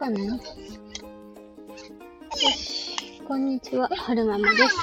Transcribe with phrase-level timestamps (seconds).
[0.00, 0.18] かな？
[0.24, 0.40] よ
[2.56, 3.20] し。
[3.28, 4.74] こんにちは、はるままです。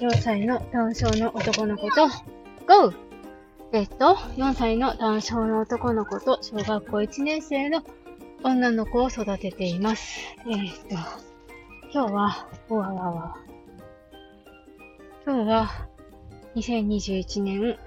[0.00, 2.08] 4歳のダウン症の男の子と、
[2.66, 2.94] GO!
[3.72, 7.82] えっと、4歳のダウン症の男の子と、小学校1年生の
[8.42, 10.18] 女の子を育てています。
[10.48, 10.94] えっと、
[11.92, 13.36] 今日は、わわわ。
[15.26, 15.88] 今日は、
[16.56, 17.78] 2021年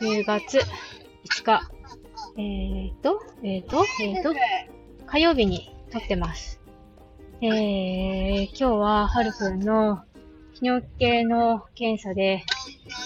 [0.00, 1.70] 10月5日、
[2.36, 4.34] えーと、えーと、えーと、
[5.10, 6.60] 火曜日に撮ってます。
[7.42, 10.04] えー、今日は、はるくんの
[10.54, 12.44] 泌尿系の検査で、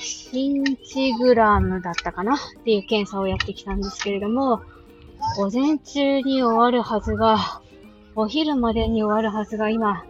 [0.02, 4.60] シンチグラムだったかなっていう検査をやってきたんですけれども、
[5.38, 7.62] 午前中に終わるはずが、
[8.14, 10.04] お昼までに終わるはずが今、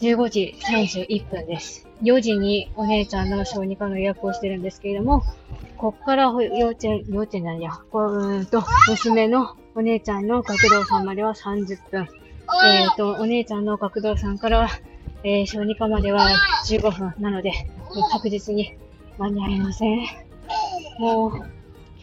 [0.00, 1.86] 15時31分です。
[2.02, 5.22] 4時にお姉ちゃんの小児科の予約をしてるんですけれども、
[5.80, 12.06] こっから幼稚園、幼稚園なんや、こうんと、娘のお姉ちゃんの学童さんまでは30分。
[12.66, 14.68] えっ、と、お姉ちゃんの学童さんから、
[15.24, 16.28] えー、小児科までは
[16.66, 17.52] 15分なので、
[18.12, 18.76] 確実に
[19.16, 20.00] 間に合いません。
[20.98, 21.48] もう、今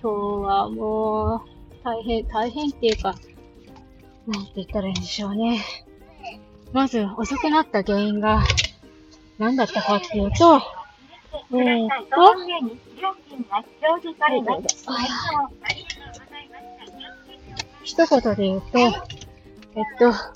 [0.01, 1.41] 日はもう、
[1.83, 3.13] 大変、大変っていうか、
[4.25, 5.63] なんて言ったらいいんでしょうね。
[6.73, 8.41] まず、遅くなった原因が、
[9.37, 10.63] 何だったかっていうと、
[11.51, 13.26] えーっと、
[17.83, 18.93] 一言で言うと、えっ
[19.99, 20.33] と、は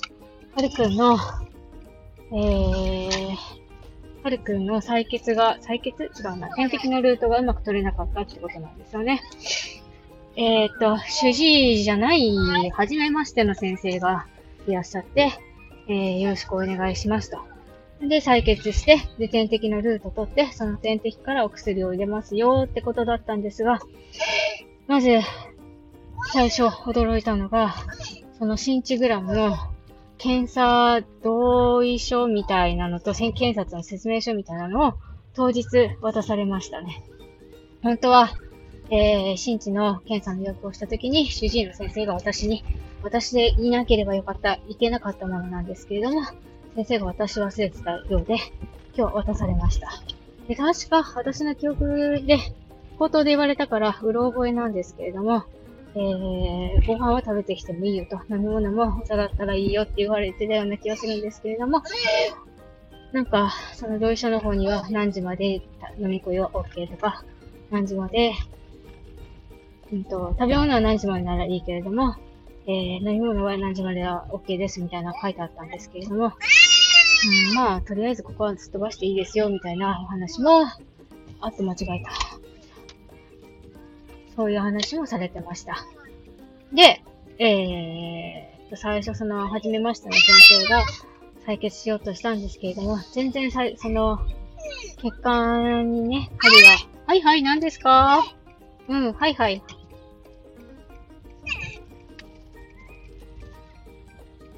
[0.62, 1.18] るくんの、
[2.32, 3.36] えー、
[4.24, 6.04] はるくんの採血が、採血？
[6.04, 6.54] 違うな。
[6.56, 9.22] 点滴のルートがうまく取れなかったってことなんですよね。
[10.36, 12.32] えーっと、主治医じゃない、
[12.72, 14.28] 初めましての先生が
[14.68, 15.32] いらっしゃって、
[15.88, 17.51] えー、よろしくお願いしますと。
[18.02, 23.80] で、採血して、で、点滴のルート取って、その点滴からお薬を入れますよってことだったんですが、
[24.88, 25.20] まず、
[26.34, 27.76] 最初驚いたのが、
[28.38, 29.56] そのシンチグラムの
[30.18, 34.94] 検査同意書みたいなのと、検察の説明書みたいなのを
[35.34, 35.66] 当日
[36.02, 37.04] 渡されましたね。
[37.84, 38.31] 本当は、
[38.90, 42.64] えー、新地の検査の予約をしたときに、主治医の先生が私に、
[43.04, 46.22] 私でいなければよかった、いけなかったものなんですけれども、
[46.76, 48.38] 先生が私忘れてたようで、
[48.96, 49.90] 今日渡されました。
[50.48, 52.40] で、確か私の記憶で、
[52.98, 55.44] 口頭で言われたから、うろ覚えなんですけれども、
[55.96, 61.84] えー、ご飯は食べてきてもいいよと、飲み物もお茶だったらいいよって言われてたような気がするんですけれども、
[63.12, 65.62] なんか、その同意書の方には何時まで
[66.00, 67.26] 飲み食いは OK とか、
[67.70, 68.31] 何時まで、
[69.92, 72.16] うんと、食べ物は何時までならいいけれども、
[72.68, 76.34] えー、飲み物は何時までは OK ですみたいな書いてあったんですけれども、
[77.50, 80.64] うん、まあ、とりあえずここはすっ飛ばしていいですよみたいなお話も、
[81.42, 82.12] あっと間違えた。
[84.36, 85.86] そういう話もされてました。
[86.74, 87.04] で、
[87.38, 90.24] えー、最初その、初めましての先
[90.64, 90.84] 生が
[91.48, 94.20] 採血しようとしたんですけれども、全然さい、その、
[95.02, 96.70] 血管にね、針が、
[97.08, 98.24] はいはい、何ですか
[98.88, 99.64] うん、はいはい。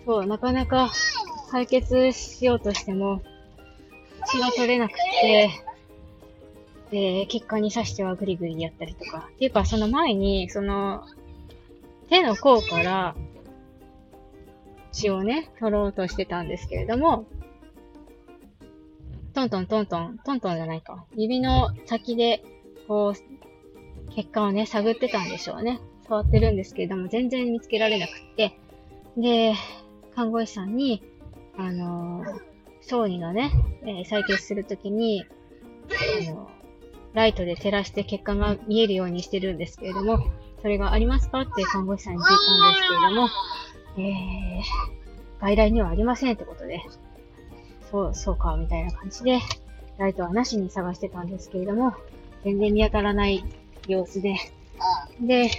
[0.06, 0.92] そう、なかなか
[1.52, 3.22] 解決しようとしても、
[4.28, 5.50] 血が取れなくて、
[6.92, 9.30] で、血管に刺してはグリグリやったりとか。
[9.34, 11.04] っていうか、その前に、その、
[12.10, 13.16] 手の甲から
[14.92, 17.26] 血をね、取ろうとしてたんですけれども、
[19.34, 21.06] トントントントン、トントンじゃないか。
[21.16, 22.44] 指の先で、
[22.88, 25.80] こう、血管をね、探ってたんでしょうね。
[26.08, 28.56] 触ってるんですけれども、全然見つけられなくって。
[29.18, 29.56] で、
[30.16, 31.04] 看護師さんに、
[31.58, 32.40] あのー、
[32.82, 33.52] 小児のね、
[33.84, 35.26] えー採血するときに、
[36.28, 36.50] あの
[37.14, 40.26] ライトで照らして血管が見えるようにしてるんですけれども、
[40.62, 43.30] それがありますかって看護師さんに聞いたんですけれども、
[43.98, 46.82] えー、外来にはありませんってことで、
[47.92, 49.40] そう、そうか、みたいな感じで、
[49.98, 51.94] ライトはなしに探してたんですけれども、
[52.44, 53.44] 全然見当たらない
[53.88, 54.36] 様子で、
[55.22, 55.52] で、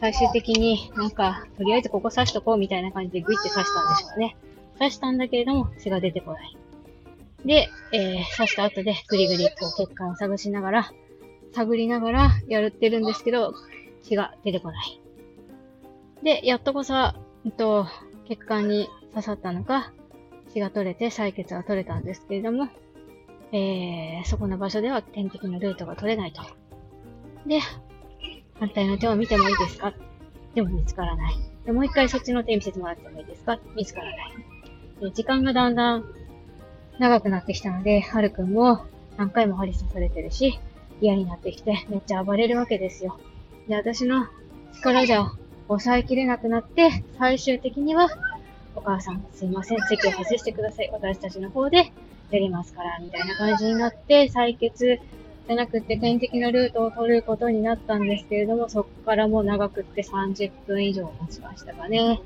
[0.00, 4.36] 最終的になんか、とりあえずここ刺しとこうみたいな感じでグイって刺したんでしょうね。
[4.78, 6.56] 刺したんだけれども、血が出てこない。
[7.44, 10.92] で、えー、刺した後でグリグリこう血管を探しながら、
[11.52, 13.54] 探りながらやるってるんですけど、
[14.02, 15.00] 血が出てこない。
[16.22, 17.14] で、やっとこさ、
[17.44, 17.86] うんと、
[18.26, 19.92] 血管に刺さったのか、
[20.52, 22.68] 血が取れて採血が取れたんですけれども、
[23.52, 26.42] えー、そこの場所では点滴のルートが取れないと。
[27.46, 27.60] で、
[28.60, 29.92] 反対の手を見てもいいですか？
[30.54, 31.34] でも見つからない。
[31.64, 33.58] で、もう一回そっちの手見せてもらってもいいですか？
[33.74, 34.16] 見つからない。
[35.00, 36.04] で、時間がだんだん
[36.98, 38.84] 長くなってきたので、はるくんも
[39.16, 40.60] 何回も針刺されてるし、
[41.00, 43.18] 嫌になってきてめっちゃ暴れるわけですよ。
[43.66, 44.26] で、私の
[44.74, 45.30] 力じゃ
[45.68, 48.08] 抑えきれなくなって、最終的には、
[48.74, 50.90] お母さん、すいません、席を外してください。
[50.92, 51.92] 私たちの方で
[52.30, 55.00] やりますから、みたいな感じになって、採血
[55.50, 62.20] じゃなくて点滴のルートを取ることになったんですけれども、そこからもう長くって30分以上経ちましたかね。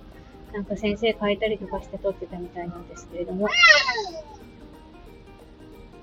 [0.52, 3.48] なんか先生変えたりとかして取ってたみたいなんですけれども。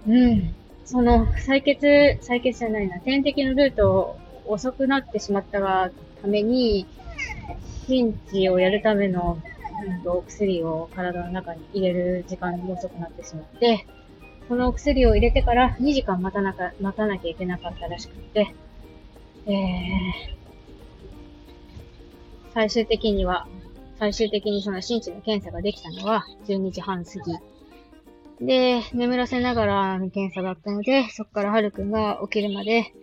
[0.07, 0.56] うん。
[0.83, 5.91] その、採血、採血じゃないな、点滴のルート遅くなってしまったが
[6.23, 6.88] ために、
[7.85, 9.38] ピンチをやるための、
[10.03, 13.85] うん、お薬を体の中に入れる時間も遅くなってしまって、
[14.51, 18.53] そのお薬を入れてから2時間待たなか、待たなきゃいけなかったらしくて、
[19.45, 19.53] えー、
[22.53, 23.48] 最終的には、
[23.98, 27.12] 最終的にその心地の検査ができたのは12時半過
[28.39, 28.45] ぎ。
[28.45, 32.94] で、眠らせながらの検査だったので、そこからはるくんが起きるまで、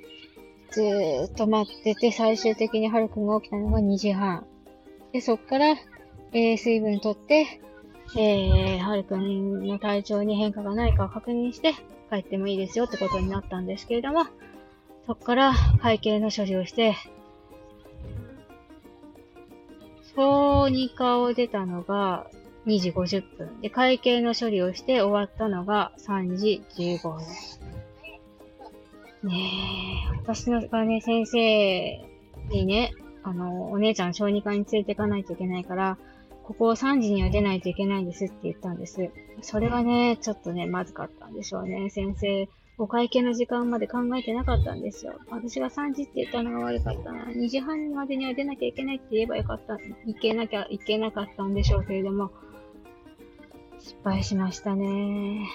[0.70, 4.44] ずーっと待ってて、最終的にはるくんが起きたのが2時半。
[5.14, 5.76] で、そこから、
[6.34, 7.62] えー、水分取って、
[8.16, 11.74] えー、はるくんの体調に変化がないかを確認して
[12.10, 14.24] 帰ってもいいですよってことになったんですけれども、
[15.06, 16.96] そこから会計の処理をして、
[20.16, 22.26] 小児科を出たのが
[22.66, 23.60] 2時50分。
[23.60, 27.18] で、会計の処理をして終わったのが3時15分。
[29.22, 29.34] ね
[30.14, 31.38] え、私のがね、先生
[32.50, 35.98] にね、あの、お姉ちゃん小児科に連れて行かないといけないから、
[36.48, 39.10] ここを3時には出ないといけないんですって言ったんです。
[39.42, 41.90] それがね、ちょっとね、まずかったんでしょうね。
[41.90, 42.48] 先生、
[42.78, 45.20] お会計の時間まで考えてなかったんですよ。
[45.28, 47.26] 私が3時って言ったのが悪かったな。
[47.26, 49.76] 2時半までには出なきゃいけないって言えばよかった。
[50.06, 52.30] いけなきゃいけなかったんでしょうけれども、
[53.78, 55.46] 失敗しましたね。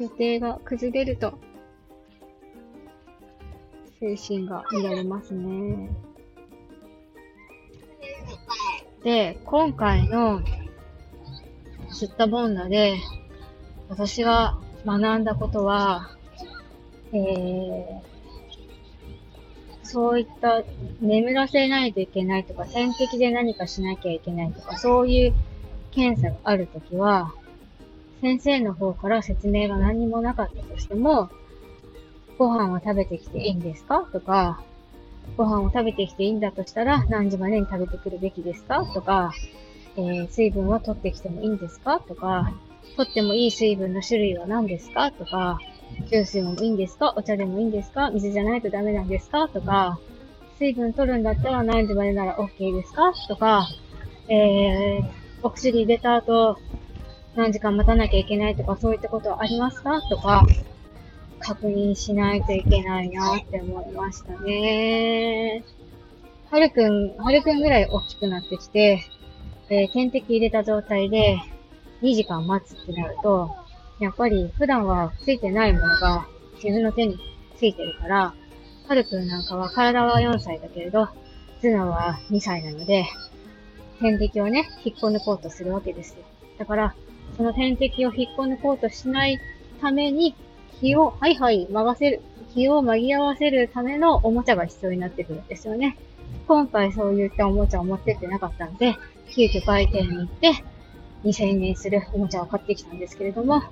[0.00, 1.38] 予定が崩れると、
[4.00, 6.07] 精神が乱れますね。
[9.02, 10.42] で、今回の
[11.92, 12.96] 知ったボンダで、
[13.88, 16.10] 私が学んだことは、
[17.12, 18.00] えー、
[19.82, 20.62] そういった
[21.00, 25.34] 眠らせないといけないとか、点滴で何かしなきゃいけないとか、そういう
[25.92, 27.32] 検査があるときは、
[28.20, 31.30] 先生の方から説明が何もなかったとしても、
[32.36, 34.60] ご飯は食べてきていいんですかとか、
[35.36, 38.84] ご飯を食べてきていいんだとしたら、何時までに食べてくるべきですか？
[38.92, 39.32] とか、
[39.96, 42.00] えー、水分は取ってきてもいいんですか？
[42.00, 42.52] とか、
[42.96, 45.12] 取ってもいい水分の種類は何ですか？
[45.12, 45.58] とか、
[46.10, 47.14] 吸水もいいんですか？
[47.16, 48.10] お茶でもいいんですか？
[48.10, 49.48] 水じゃないとダメなんですか？
[49.48, 49.98] とか、
[50.58, 53.12] 水分取るんだったら何時までなら OK ですか？
[53.28, 53.68] とか、
[54.28, 55.04] えー、
[55.42, 56.58] お薬入れた後、
[57.36, 60.00] 何時間待たなきゃいけないとか、そういったことはありますか？
[60.10, 60.44] とか、
[61.40, 65.64] 確認しないといけないなって思いましたね。
[66.50, 69.04] はるくん、はるくんぐらい大きくなってきて、
[69.68, 71.38] えー、点滴入れた状態で
[72.02, 73.50] 2時間待つってなると、
[74.00, 76.26] やっぱり普段はついてないものが
[76.62, 77.18] 自分の手に
[77.56, 78.34] ついてるから、
[78.88, 81.08] はるくんなんかは体は4歳だけれど、
[81.60, 83.04] 頭脳は2歳なので、
[84.00, 86.24] 点滴をね、引っこ抜こうとするわけですよ。
[86.58, 86.94] だから、
[87.36, 89.38] その点滴を引っこ抜こうとしない
[89.80, 90.34] ために、
[90.80, 92.20] 気を、はいはい、任せる、
[92.54, 95.96] 気を紛らわせるためのおもちゃが必要になってくるんですよね。
[96.46, 98.94] 今回そういったおもちゃを持ってってなかったんで、
[99.30, 100.52] 急遽売店に行って、
[101.24, 103.62] 2000円するおもちゃを買ってきたんですけれども、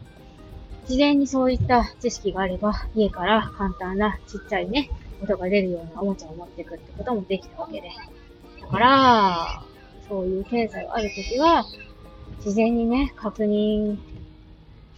[0.86, 4.90] 事前にそういった知識があれば、家から簡単なちっちゃいね、
[5.22, 7.90] 音が出るようなおもちゃを持ってくってこともできたわけで。
[8.60, 9.62] だから、
[10.08, 11.64] そういう検査があるときは、
[12.40, 13.96] 事前にね、確認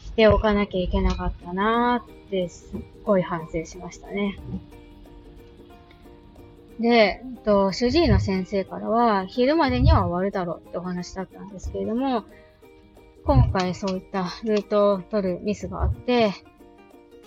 [0.04, 4.38] しておかなきゃいけなかったなーってすっごい反省しましたね。
[6.80, 12.24] で、と主治医の先生からは、昼までには終わるだろうってお話だったんですけれども、
[13.24, 16.32] 今回そういったルートを取るミスがあって、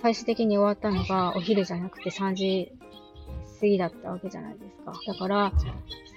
[0.01, 2.71] 最終的に終わったのがお昼じゃなくて3時
[3.59, 4.93] 過ぎだったわけじゃないですか。
[5.05, 5.51] だから、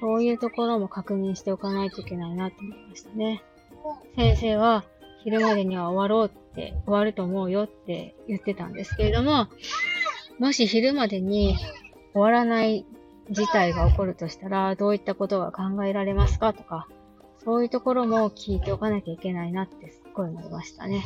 [0.01, 3.43] そういうところも確認しておかないといけないなって思いましたね。
[4.17, 4.85] 先生は、
[5.25, 9.49] 昼までには終わろうって、終わると思うよって言ってたんですけれども、
[10.39, 11.57] もし昼までに
[12.13, 12.85] 終わらない
[13.31, 16.87] 事態が起こるとしたら、どういったことが考えられますかとか、
[17.43, 21.03] そういうところも聞いておかなきゃいけないなってすっごい思いましたね。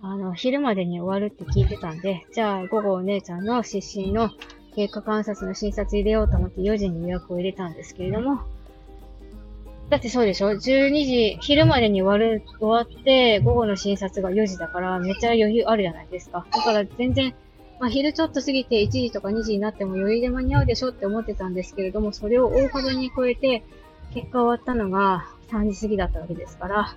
[0.00, 4.30] あの、昼までに終わるって聞いてたんで、じゃあ午後お姉ちゃんの失神の
[4.74, 8.40] 経過観察の診察入れようと思って4時に予約を入れたんですけれども、
[9.90, 10.58] だってそうでしょ ?12
[11.04, 16.46] 時、昼までに終わる、終わって、午後の診察が4時だから、めっちゃ余裕あるじゃないですか。
[16.50, 17.34] だから全然、
[17.78, 23.62] まあ、昼ちょっと過ぎて1時とか2時になっても余裕で間に合うでしょって思ってたんですけれども、それを大幅に超えて、
[24.14, 26.96] 結果終わったのが3時過ぎだったわけですから、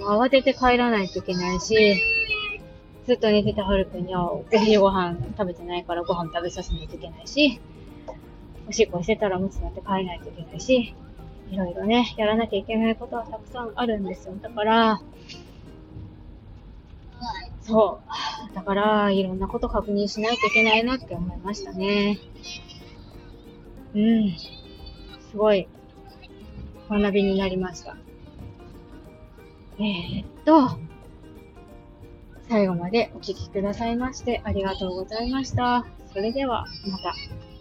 [0.00, 2.02] 慌てて帰らないといけないし、
[3.06, 7.60] ずっと寝てたはるくんにはお昼ご飯食べてないからご飯食べさせないといけないし、
[8.68, 10.94] おしっこしてたらむつなって帰らないといけないし、
[11.52, 14.34] いろいろね、やらなきゃいけないことはたくさんあるんですよ。
[14.40, 15.02] だから、
[17.60, 18.00] そ
[18.50, 18.54] う。
[18.54, 22.18] だから、いろんなこと確認しないといけないなって思いましたね。
[23.94, 24.34] うん。
[25.30, 25.68] すごい、
[26.88, 27.98] 学びになりました。
[29.78, 30.78] えー、っと、
[32.48, 35.84] 最後までお聴きくださいましてありがとうございました。
[36.14, 37.51] それでは、また。